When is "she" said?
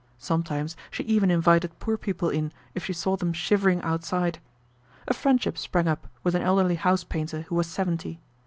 0.89-1.03, 2.83-2.91